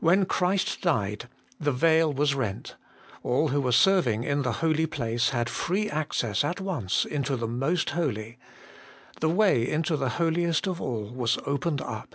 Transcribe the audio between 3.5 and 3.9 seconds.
were